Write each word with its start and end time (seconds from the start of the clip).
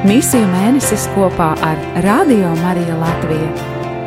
Misiju 0.00 0.46
mēnesis 0.48 1.02
kopā 1.12 1.50
ar 1.60 1.80
Radio 2.00 2.54
Mariju 2.56 2.94
Latviju. 2.96 3.48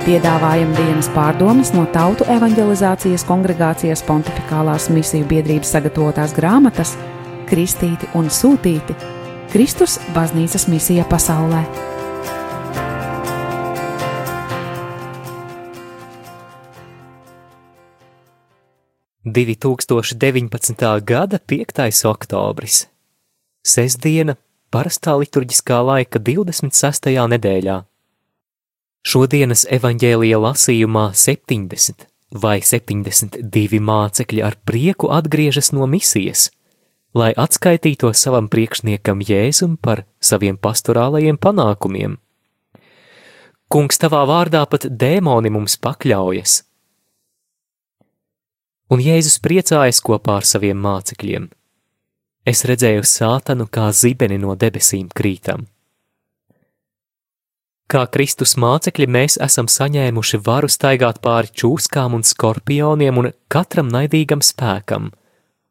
Piedāvājam 0.02 0.72
dienas 0.74 1.06
pārdomas 1.14 1.70
no 1.76 1.84
Tautu 1.94 2.26
evanģelizācijas 2.34 3.22
kongregācijas 3.30 4.02
pontificālās 4.08 4.88
misiju 4.90 5.28
biedrības 5.30 5.70
sagatavotās 5.76 6.34
grāmatas 6.34 6.96
Kristīti 7.46 8.10
un 8.18 8.32
Sūtīti- 8.34 8.96
Kristus 9.54 10.00
baznīcas 10.16 10.66
misija 10.68 11.06
pasaulē. 11.06 11.62
2019. 19.24 21.02
gada 21.06 21.38
5. 21.38 22.06
oktobris. 22.10 22.88
Sesdiena, 23.64 24.36
parastā 24.74 25.14
liturģiskā 25.22 25.78
laika 25.86 26.20
26. 26.20 27.12
nedēļā. 27.34 27.76
Šodienas 29.06 29.68
evaņģēlija 29.78 30.40
lasījumā 30.42 31.06
70 31.14 32.08
vai 32.44 32.58
72 32.66 33.80
mācekļi 33.92 34.42
ar 34.42 34.58
prieku 34.66 35.12
atgriežas 35.14 35.70
no 35.78 35.86
misijas, 35.86 36.48
lai 37.14 37.30
atskaitītos 37.46 38.26
savam 38.26 38.50
priekšniekam 38.50 39.22
Jēzum 39.22 39.78
par 39.78 40.06
saviem 40.18 40.58
pastorālajiem 40.58 41.38
panākumiem. 41.38 42.18
Kungs, 43.70 44.02
tavā 44.02 44.26
vārdā 44.30 44.66
pat 44.70 44.90
dēmoni 44.90 45.54
mums 45.54 45.78
pakļaujas– 45.82 46.60
un 48.94 49.02
Jēzus 49.02 49.40
priecājas 49.42 50.02
kopā 50.06 50.40
ar 50.42 50.48
saviem 50.48 50.80
mācekļiem. 50.84 51.50
Es 52.44 52.66
redzēju 52.68 53.06
sātanu 53.08 53.70
kā 53.72 53.88
zibeni 53.96 54.36
no 54.36 54.58
debesīm 54.60 55.08
krītam. 55.16 55.64
Kā 57.88 58.04
Kristus 58.12 58.56
mācekļi 58.60 59.08
mēs 59.16 59.38
esam 59.46 59.70
saņēmuši 59.72 60.40
varu 60.44 60.68
staigāt 60.72 61.22
pāri 61.24 61.52
čūskām 61.62 62.18
un 62.18 62.24
skorpioniem 62.28 63.22
un 63.22 63.32
katram 63.48 63.88
naidīgam 63.94 64.44
spēkam, 64.44 65.12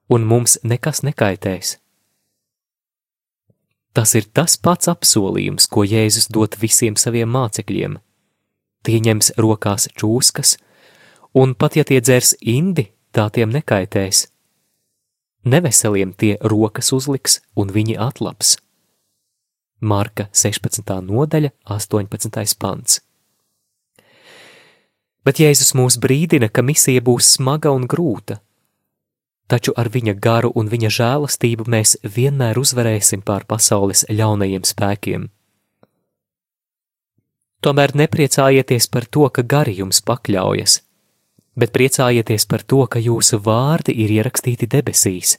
un 0.08 0.26
mums 0.28 0.58
nekas 0.64 1.02
nekaitēs. 1.04 1.76
Tas 3.92 4.14
ir 4.16 4.30
tas 4.32 4.56
pats 4.56 4.88
apsolījums, 4.88 5.68
ko 5.68 5.84
Jēzus 5.84 6.30
dod 6.32 6.56
visiem 6.60 6.96
saviem 6.96 7.28
mācekļiem. 7.36 7.98
Tie 8.82 9.00
ņems 9.04 9.34
rokās 9.36 9.90
čūskas, 9.92 10.56
un 11.36 11.52
pat 11.52 11.76
ja 11.76 11.84
tie 11.84 12.00
dzers 12.00 12.32
indi, 12.40 12.88
tā 13.12 13.28
tiem 13.28 13.52
nekaitēs. 13.52 14.31
Neveseliem 15.44 16.12
tie 16.14 16.36
rokas 16.38 16.92
uzliks 16.94 17.40
un 17.58 17.72
viņi 17.74 17.96
atlaps. 17.98 18.54
Marka 19.82 20.28
16. 20.30 20.86
nodaļa, 21.02 21.50
18. 21.66 22.54
pants. 22.62 23.00
Bet 25.26 25.40
Jēzus 25.42 25.74
mūs 25.74 25.98
brīdina, 25.98 26.46
ka 26.46 26.62
misija 26.62 27.02
būs 27.02 27.32
smaga 27.38 27.72
un 27.74 27.88
grūta, 27.90 28.38
taču 29.50 29.74
ar 29.76 29.90
viņa 29.90 30.14
garu 30.22 30.52
un 30.54 30.70
viņa 30.70 30.90
žēlastību 30.98 31.66
mēs 31.66 31.96
vienmēr 32.06 32.58
uzvarēsim 32.62 33.26
pār 33.26 33.42
pasaules 33.42 34.06
ļaunajiem 34.10 34.62
spēkiem. 34.62 35.26
Tomēr 37.62 37.98
nepriecājieties 37.98 38.88
par 38.90 39.10
to, 39.10 39.26
ka 39.30 39.42
gari 39.42 39.74
jums 39.82 40.02
pakļaujas– 40.06 40.78
bet 41.56 41.72
priecājieties 41.72 42.46
par 42.48 42.64
to, 42.64 42.84
ka 42.86 43.00
jūsu 43.02 43.40
vārdi 43.44 43.94
ir 44.04 44.12
ierakstīti 44.20 44.68
debesīs. 44.70 45.36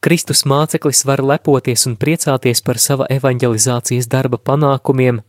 Kristus 0.00 0.46
māceklis 0.48 1.04
var 1.04 1.20
lepoties 1.20 1.84
un 1.84 1.98
priecāties 2.00 2.62
par 2.64 2.78
sava 2.80 3.04
evanģelizācijas 3.12 4.08
darba 4.08 4.38
panākumiem, 4.40 5.20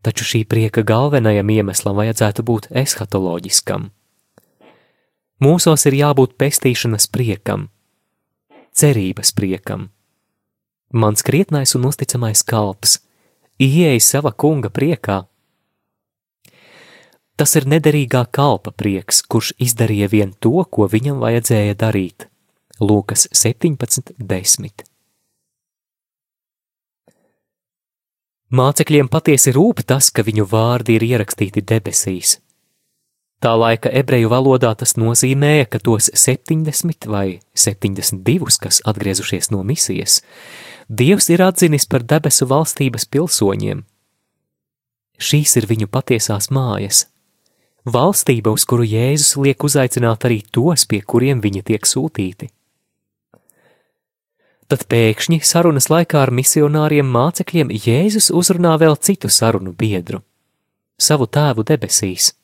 taču 0.00 0.24
šī 0.24 0.46
prieka 0.48 0.80
galvenajam 0.80 1.50
iemeslam 1.52 1.98
vajadzētu 2.00 2.44
būt 2.48 2.70
eshatoloģiskam. 2.72 3.90
Mūsos 5.44 5.84
ir 5.86 5.98
jābūt 6.00 6.38
pestīšanas 6.40 7.10
priekam, 7.12 7.68
cerības 8.72 9.34
priekam. 9.36 9.90
Mans 10.88 11.20
krietnais 11.22 11.76
un 11.76 11.84
uzticamais 11.84 12.40
kalps, 12.48 13.02
ieeja 13.60 14.00
sava 14.00 14.32
kunga 14.32 14.72
priekā, 14.72 15.26
Tas 17.38 17.54
ir 17.54 17.68
nederīgā 17.70 18.24
kalpa 18.34 18.72
prieks, 18.74 19.22
kurš 19.22 19.52
izdarīja 19.62 20.08
vien 20.10 20.32
to, 20.42 20.56
ko 20.66 20.88
viņam 20.90 21.20
vajadzēja 21.22 21.76
darīt. 21.78 22.26
Lūkas 22.82 23.28
17.10. 23.30 24.84
Mācekļiem 28.48 29.10
patiesi 29.12 29.52
rūp 29.54 29.84
tas, 29.86 30.08
ka 30.10 30.24
viņu 30.26 30.48
vārdi 30.50 30.96
ir 30.96 31.04
ierakstīti 31.04 31.62
debesīs. 31.62 32.38
Tā 33.38 33.52
laika 33.54 33.90
ebreju 33.94 34.32
valodā 34.32 34.72
tas 34.74 34.96
nozīmēja, 34.98 35.68
ka 35.70 35.78
tos 35.78 36.08
70 36.10 37.06
vai 37.06 37.38
72, 37.54 38.56
kas 38.64 38.80
atgriezušies 38.88 39.52
no 39.54 39.62
misijas, 39.62 40.22
Dievs 40.88 41.28
ir 41.28 41.42
atzinis 41.44 41.84
par 41.84 42.00
debesu 42.00 42.46
valstības 42.48 43.04
pilsoņiem. 43.12 43.82
Šīs 45.20 45.52
ir 45.60 45.66
viņu 45.68 45.88
patiesās 45.92 46.48
mājas, 46.48 47.02
valstība, 47.92 48.52
uz 48.54 48.64
kuru 48.68 48.86
Jēzus 48.86 49.36
liek 49.40 49.64
uzaicināt 49.64 50.24
arī 50.28 50.42
tos, 50.52 50.86
pie 50.88 51.00
kuriem 51.02 51.42
viņi 51.44 51.64
tiek 51.72 51.86
sūtīti. 51.86 52.50
Tad 54.68 54.84
pēkšņi 54.92 55.40
sarunas 55.48 55.88
laikā 55.88 56.26
ar 56.26 56.32
misionāriem 56.34 57.08
mācekļiem 57.08 57.70
Jēzus 57.72 58.28
uzrunā 58.28 58.74
vēl 58.80 58.98
citu 59.00 59.30
sarunu 59.32 59.72
biedru- 59.72 60.20
savu 61.08 61.26
tēvu 61.26 61.64
debesīs. 61.64 62.34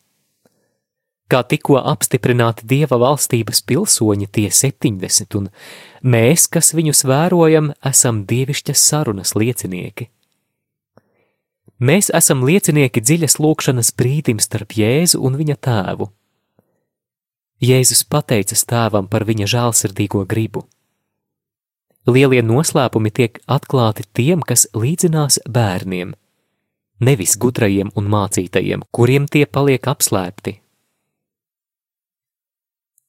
Kā 1.29 1.43
tikko 1.45 1.79
apstiprināti 1.81 2.67
Dieva 2.69 2.97
valstības 3.01 3.63
pilsoņi 3.65 4.29
tie 4.33 4.49
70, 4.51 5.35
un 5.35 5.51
mēs, 6.03 6.49
kas 6.49 6.73
viņus 6.73 7.05
vērojam, 7.05 7.73
esam 7.85 8.25
dievišķas 8.25 8.77
sarunas 8.91 9.35
liecinieki. 9.35 10.09
Mēs 11.83 12.07
esam 12.15 12.45
liecinieki 12.47 13.03
dziļas 13.03 13.41
lūkšanas 13.43 13.91
brīdim 13.99 14.39
starp 14.39 14.77
Jēzu 14.79 15.19
un 15.27 15.35
viņa 15.35 15.57
tēvu. 15.59 16.07
Jēzus 17.65 18.05
pateicas 18.07 18.63
tēvam 18.63 19.09
par 19.11 19.25
viņa 19.27 19.49
žēlsirdīgo 19.51 20.23
gribu. 20.31 20.69
Lielie 22.07 22.43
noslēpumi 22.45 23.11
tiek 23.11 23.41
atklāti 23.49 24.05
tiem, 24.13 24.43
kas 24.45 24.69
līdzinās 24.77 25.41
bērniem, 25.49 26.13
nevis 27.01 27.35
gudrajiem 27.41 27.91
un 27.97 28.07
mācītajiem, 28.13 28.85
kuriem 28.93 29.27
tie 29.27 29.47
paliek 29.47 29.83
apslēpti. 29.83 30.61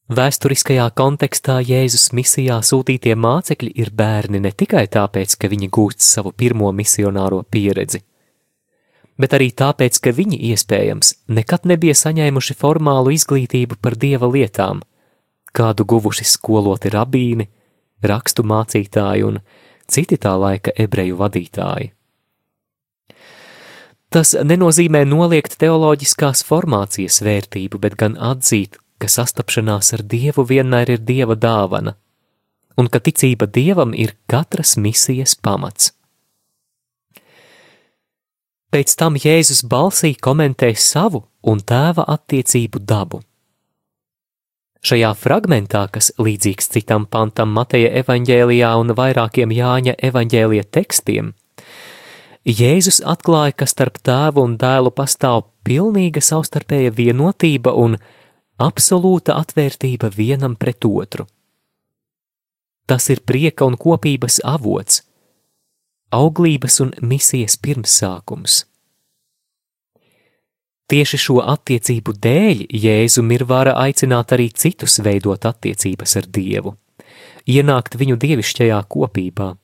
Vēsturiskajā 0.09 0.89
kontekstā 0.95 1.59
Jēzus 1.65 2.11
misijā 2.17 2.57
sūtītie 2.65 3.13
mācekļi 3.17 3.71
ir 3.75 3.93
bērni 3.93 4.41
ne 4.41 4.53
tikai 4.53 4.87
tāpēc, 4.89 5.37
ka 5.37 5.49
viņi 5.53 5.69
gūst 5.69 6.01
savu 6.01 6.33
pirmo 6.33 6.71
misionāro 6.73 7.43
pieredzi– 7.45 8.01
bet 9.21 9.35
arī 9.37 9.51
tāpēc, 9.51 9.99
ka 10.03 10.13
viņi 10.15 10.39
iespējams 10.51 11.13
nekad 11.31 11.67
nebija 11.69 11.95
saņēmuši 11.97 12.55
formālu 12.59 13.13
izglītību 13.15 13.79
par 13.81 13.95
dieva 13.99 14.29
lietām, 14.31 14.81
kādu 15.55 15.85
guvuši 15.87 16.27
skoloti 16.27 16.91
rabīni, 16.93 17.47
rakstu 18.03 18.43
mācītāji 18.43 19.27
un 19.27 19.39
citi 19.87 20.17
tā 20.21 20.35
laika 20.39 20.73
ebreju 20.77 21.19
vadītāji. 21.19 21.91
Tas 24.15 24.31
nenozīmē 24.37 25.01
noliegt 25.07 25.57
teoloģiskās 25.59 26.45
formācijas 26.47 27.19
vērtību, 27.25 27.81
bet 27.83 27.97
gan 27.99 28.15
atzīt, 28.15 28.77
ka 29.01 29.09
sastapšanās 29.11 29.91
ar 29.97 30.05
Dievu 30.07 30.45
vienmēr 30.47 30.93
ir 30.95 31.03
Dieva 31.03 31.35
dāvana, 31.35 31.97
un 32.79 32.87
ka 32.91 33.01
ticība 33.03 33.47
Dievam 33.47 33.91
ir 33.91 34.15
katras 34.31 34.75
misijas 34.79 35.35
pamats. 35.35 35.94
Pēc 38.75 38.91
tam 38.99 39.15
Jēzus 39.15 39.61
balsī 39.71 40.09
komentē 40.19 40.73
savu 40.75 41.21
un 41.47 41.61
tēva 41.63 42.03
attiecību 42.11 42.81
dabu. 42.83 43.21
Šajā 44.83 45.13
fragmentā, 45.15 45.85
kas 45.87 46.09
līdzīgs 46.19 46.67
citam 46.73 47.05
pantam 47.07 47.53
Mateja 47.55 47.93
evaņģēlijā 48.01 48.73
un 48.81 48.91
vairākiem 48.97 49.53
Jāņa 49.55 49.95
evaņģēlija 50.09 50.67
tekstiem, 50.75 51.31
Jēzus 52.43 52.99
atklāja, 53.13 53.55
ka 53.63 53.69
starp 53.71 54.01
tēvu 54.03 54.43
un 54.43 54.59
dēlu 54.59 54.91
pastāv 54.91 55.45
pilnīga 55.63 56.19
savstarpēja 56.19 56.91
vienotība 56.99 57.71
un 57.79 57.95
absolūta 58.59 59.39
atvērtība 59.39 60.11
vienam 60.19 60.59
pret 60.59 60.83
otru. 60.83 61.29
Tas 62.91 63.07
ir 63.07 63.23
prieka 63.23 63.63
un 63.71 63.79
kopības 63.79 64.43
avots, 64.43 65.04
auglības 66.15 66.79
un 66.85 66.93
misijas 67.01 67.57
pirmsākums. 67.61 68.63
Tieši 70.85 71.17
šo 71.17 71.39
attiecību 71.41 72.13
dēļ 72.21 72.59
Jēzum 72.69 73.31
ir 73.33 73.45
vara 73.49 73.73
aicināt 73.81 74.35
arī 74.35 74.51
citus 74.53 74.99
veidot 75.01 75.47
attiecības 75.49 76.13
ar 76.21 76.27
Dievu, 76.29 76.75
ienākt 77.49 77.97
viņu 77.97 78.19
dievišķajā 78.21 78.81
kopībā. 78.93 79.55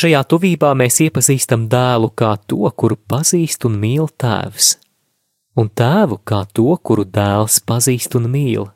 Šajā 0.00 0.20
tuvībā 0.28 0.74
mēs 0.76 1.00
iepazīstam 1.04 1.66
dēlu 1.72 2.12
kā 2.16 2.34
to, 2.48 2.68
kuru 2.76 2.96
pazīst 3.10 3.64
un 3.68 3.80
mīl 3.80 4.06
tēvs, 4.20 4.74
un 5.60 5.72
tēvu 5.76 6.20
kā 6.24 6.44
to, 6.56 6.68
kuru 6.84 7.04
dēls 7.04 7.58
pazīst 7.68 8.16
un 8.20 8.28
mīl. 8.32 8.68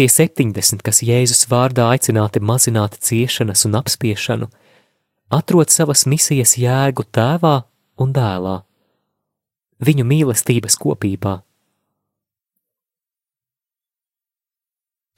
Tie 0.00 0.06
70, 0.08 0.80
kas 0.80 1.02
Jēzus 1.04 1.42
vārdā 1.50 1.90
aicināti 1.92 2.40
mazināt 2.40 2.94
ciešanas 3.04 3.66
un 3.68 3.74
apspiešanu, 3.82 4.46
atrod 5.36 5.68
savas 5.68 6.06
misijas 6.08 6.54
jēgu 6.56 7.04
tēvā 7.12 7.50
un 8.00 8.14
dēlā, 8.16 8.54
viņu 9.84 10.06
mīlestības 10.08 10.78
kopībā. 10.80 11.34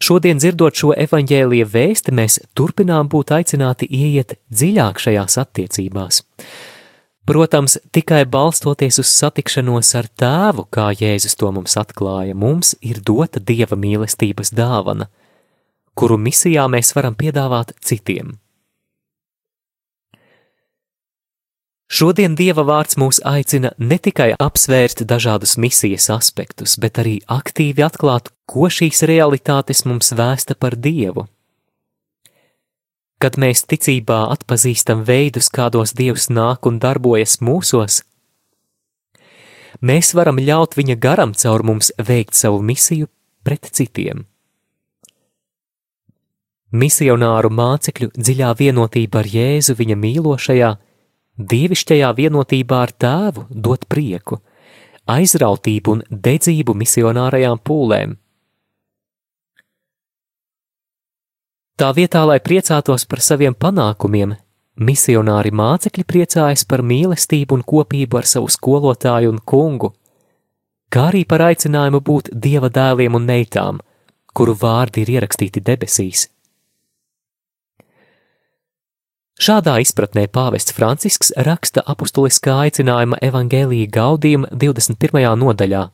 Šodien 0.03 0.43
dzirdot 0.43 0.75
šo 0.75 0.91
evaņģēlīja 1.07 1.71
vēsti, 1.79 2.19
mēs 2.19 2.41
turpinām 2.59 3.07
būt 3.07 3.31
aicināti 3.39 3.87
ieiet 3.87 4.35
dziļāk 4.51 4.99
šajās 4.99 5.39
attiecībās. 5.47 6.25
Protams, 7.27 7.77
tikai 7.95 8.25
balstoties 8.27 8.99
uz 8.99 9.11
satikšanos 9.15 9.93
ar 9.95 10.09
tēvu, 10.19 10.67
kā 10.75 10.89
Jēzus 10.91 11.39
to 11.39 11.53
mums 11.55 11.77
atklāja, 11.79 12.35
mums 12.35 12.75
ir 12.83 12.99
dota 12.99 13.39
dieva 13.39 13.79
mīlestības 13.79 14.51
dāvana, 14.59 15.07
kuru 15.95 16.19
misijā 16.19 16.67
mēs 16.73 16.91
varam 16.97 17.15
piedāvāt 17.15 17.77
citiem. 17.79 18.41
Šodien 21.93 22.33
Dieva 22.35 22.63
vārds 22.65 22.97
mūs 22.97 23.19
aicina 23.29 23.71
ne 23.77 23.99
tikai 24.01 24.31
apsvērt 24.41 25.05
dažādus 25.05 25.59
misijas 25.61 26.09
aspektus, 26.15 26.79
bet 26.81 26.97
arī 27.03 27.19
aktīvi 27.29 27.85
atklāt, 27.85 28.31
ko 28.49 28.71
šīs 28.73 29.05
realitātes 29.11 29.85
mums 29.85 30.15
vēsta 30.17 30.57
par 30.57 30.75
Dievu. 30.75 31.27
Kad 33.23 33.37
mēs 33.39 33.61
ticībā 33.71 34.17
atpazīstam 34.35 35.05
veidus, 35.07 35.47
kādos 35.55 35.93
Dievs 35.95 36.27
nāk 36.27 36.67
un 36.67 36.81
darbojas 36.83 37.37
mūsos, 37.39 38.01
mēs 39.79 40.11
varam 40.19 40.41
ļaut 40.43 40.75
Viņa 40.75 40.97
garam 40.99 41.31
caur 41.39 41.63
mums 41.63 41.93
veikt 42.03 42.35
savu 42.35 42.59
misiju 42.67 43.07
pret 43.47 43.69
citiem. 43.71 44.25
Misionāru 46.73 47.51
mācekļu 47.53 48.09
dziļā 48.17 48.51
vienotība 48.59 49.21
ar 49.21 49.29
Jēzu 49.29 49.77
viņa 49.79 49.97
mīlošajā, 50.03 50.71
dievišķajā 51.53 52.11
vienotībā 52.17 52.79
ar 52.87 52.93
tēvu 53.05 53.45
dot 53.51 53.85
prieku, 53.93 54.41
aizrautību 55.07 55.95
un 55.95 56.03
dedzību 56.11 56.75
misionārajām 56.83 57.61
pūlēm. 57.63 58.17
Tā 61.83 61.89
vietā, 61.91 62.21
lai 62.23 62.37
priecātos 62.39 63.03
par 63.11 63.19
saviem 63.27 63.57
panākumiem, 63.59 64.37
misionāri 64.87 65.51
mācekļi 65.51 66.05
priecājas 66.07 66.63
par 66.71 66.85
mīlestību 66.87 67.57
un 67.59 67.65
kopību 67.67 68.21
ar 68.21 68.29
savu 68.31 68.53
skolotāju 68.55 69.33
un 69.33 69.41
kungu, 69.43 69.91
kā 70.95 71.09
arī 71.09 71.25
par 71.27 71.43
aicinājumu 71.49 71.99
būt 72.07 72.31
dieva 72.47 72.71
dēliem 72.71 73.19
un 73.19 73.27
meitām, 73.27 73.83
kuru 74.31 74.55
vārdi 74.63 75.03
ir 75.03 75.13
ierakstīti 75.17 75.65
debesīs. 75.73 76.29
Šādā 79.43 79.81
izpratnē 79.83 80.29
pāvests 80.31 80.79
Francisks 80.79 81.35
raksta 81.51 81.83
apustuliskā 81.83 82.61
aicinājuma 82.63 83.19
evaņģēlīja 83.27 83.91
gaudījuma 83.91 84.55
21. 84.55 85.33
nodaļā. 85.35 85.87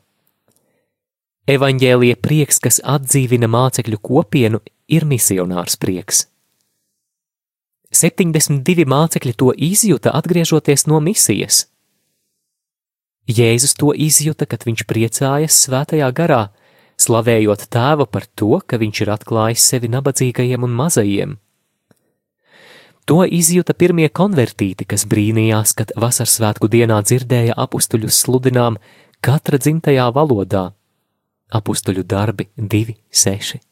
Evaņģēlīja 1.49 2.21
prieks, 2.21 2.61
kas 2.61 2.77
atdzīvina 2.85 3.49
mācekļu 3.49 3.97
kopienu, 4.05 4.61
ir 4.89 5.05
misionārs 5.05 5.77
prieks. 5.79 6.25
72 7.89 8.85
mācekļi 8.85 9.33
to 9.33 9.53
izjuta 9.55 10.13
atgriežoties 10.13 10.85
no 10.85 10.99
misijas. 11.01 11.65
Jēzus 13.29 13.75
to 13.77 13.93
izjuta, 13.93 14.45
kad 14.49 14.65
viņš 14.65 14.85
priecājas 14.89 15.57
svētajā 15.65 16.09
garā, 16.17 16.47
slavējot 17.01 17.67
tēvu 17.73 18.05
par 18.09 18.25
to, 18.37 18.57
ka 18.65 18.77
viņš 18.81 19.01
ir 19.05 19.13
atklājis 19.13 19.67
sevi 19.73 19.89
nabadzīgajiem 19.93 20.65
un 20.65 20.73
mazajiem. 20.81 21.37
To 23.09 23.23
izjuta 23.25 23.73
pirmie 23.73 24.09
konvertīti, 24.13 24.85
kas 24.85 25.07
brīnījās, 25.09 25.73
kad 25.77 25.93
vasarsvētku 25.97 26.69
dienā 26.69 26.99
dzirdēja 27.01 27.55
apstuļus 27.57 28.21
sludinām 28.25 28.77
katra 29.25 29.57
dzimtajā 29.57 30.11
valodā- 30.13 30.67
apstuļu 31.59 32.05
darbi 32.05 32.49
2.6. 32.57 33.68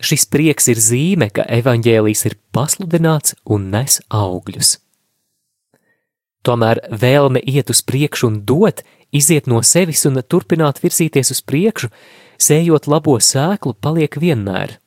Šis 0.00 0.24
prieks 0.32 0.70
ir 0.72 0.78
zīme, 0.80 1.28
ka 1.28 1.44
evaņģēlijs 1.44 2.24
ir 2.30 2.38
pasludināts 2.56 3.36
un 3.44 3.68
nes 3.74 3.98
augļus. 4.08 4.78
Tomēr 6.40 6.80
vēlme 6.88 7.42
iet 7.44 7.68
uz 7.68 7.82
priekšu 7.84 8.30
un 8.30 8.38
dot, 8.48 8.80
iziet 9.12 9.48
no 9.50 9.60
sevis 9.60 10.06
un 10.08 10.22
turpināt 10.24 10.80
virzīties 10.80 11.34
uz 11.34 11.42
priekšu, 11.44 11.90
sējot 12.40 12.88
labo 12.88 13.18
sēklu, 13.20 13.74
paliek 13.76 14.16
vienmēr. 14.16 14.78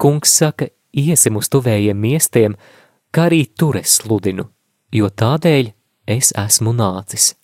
Kungs 0.00 0.32
saka, 0.40 0.70
iesim 0.96 1.36
uz 1.36 1.50
tuvējiem 1.52 2.00
miestiem, 2.00 2.56
kā 3.12 3.28
arī 3.28 3.44
tur 3.58 3.76
es 3.76 3.98
sludinu, 4.00 4.48
jo 4.94 5.10
tādēļ 5.10 5.74
es 6.08 6.32
esmu 6.32 6.72
nācis. 6.72 7.34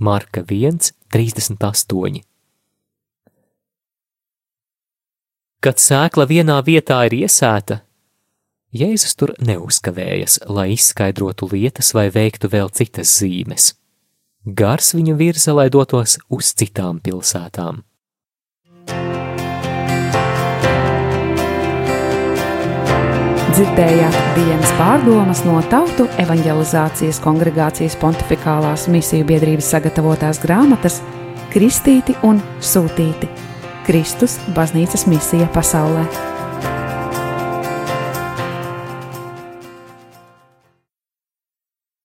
Marka 0.00 0.40
1, 0.40 0.94
38. 1.12 2.24
Kad 5.64 5.78
sēkla 5.80 6.26
vienā 6.28 6.58
vietā 6.60 6.98
ir 7.08 7.14
iesēta, 7.24 7.78
Jēzus 8.74 9.14
tur 9.16 9.30
neuzkavējas, 9.40 10.42
lai 10.50 10.74
izskaidrotu 10.74 11.46
lietas 11.52 11.92
vai 11.96 12.10
veiktu 12.12 12.50
vēl 12.52 12.68
citas 12.74 13.12
zīmes. 13.16 13.70
Gars 14.44 14.90
viņu 14.92 15.14
virza, 15.16 15.54
lai 15.56 15.70
dotos 15.72 16.18
uz 16.28 16.50
citām 16.58 16.98
pilsētām. 17.00 17.78
Dzirdējāt 23.54 24.20
dienas 24.34 24.76
pārdomas 24.76 25.44
no 25.48 25.62
Tautu 25.72 26.10
evanģelizācijas 26.26 27.22
kongregācijas 27.24 27.96
pontificālās 28.04 28.84
misiju 28.92 29.30
biedrības 29.32 29.72
sagatavotās 29.78 30.44
grāmatas 30.44 31.00
Kristīti 31.54 32.18
un 32.26 32.42
Sūtīti- 32.60 33.32
Kristus 33.84 34.38
baznīcas 34.56 35.04
misija 35.10 35.50
pasaulē. 35.52 36.33